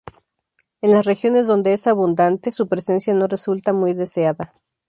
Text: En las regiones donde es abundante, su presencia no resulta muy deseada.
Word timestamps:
En 0.81 0.93
las 0.93 1.05
regiones 1.05 1.45
donde 1.45 1.73
es 1.73 1.85
abundante, 1.85 2.49
su 2.49 2.67
presencia 2.67 3.13
no 3.13 3.27
resulta 3.27 3.71
muy 3.71 3.93
deseada. 3.93 4.51